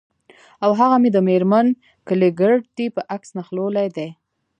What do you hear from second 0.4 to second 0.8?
او